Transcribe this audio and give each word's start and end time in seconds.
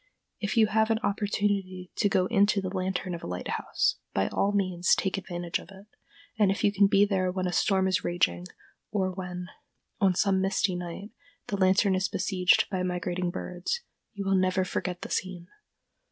If 0.39 0.57
you 0.57 0.65
have 0.65 0.89
an 0.89 0.97
opportunity 1.03 1.91
to 1.97 2.09
go 2.09 2.25
into 2.25 2.59
the 2.59 2.75
lantern 2.75 3.13
of 3.13 3.21
a 3.21 3.27
lighthouse, 3.27 3.97
by 4.15 4.29
all 4.29 4.51
means 4.51 4.95
take 4.95 5.15
advantage 5.15 5.59
of 5.59 5.69
it; 5.69 5.85
and 6.39 6.49
if 6.49 6.63
you 6.63 6.73
can 6.73 6.87
be 6.87 7.05
there 7.05 7.31
when 7.31 7.45
a 7.45 7.53
storm 7.53 7.87
is 7.87 8.03
raging, 8.03 8.47
or 8.89 9.11
when, 9.11 9.49
on 9.99 10.15
some 10.15 10.41
misty 10.41 10.73
night, 10.75 11.11
the 11.49 11.55
lantern 11.55 11.93
is 11.93 12.07
besieged 12.07 12.67
by 12.71 12.81
migrating 12.81 13.29
birds, 13.29 13.81
you 14.15 14.25
will 14.25 14.33
never 14.33 14.65
forget 14.65 15.01
the 15.03 15.11
scene. 15.11 15.45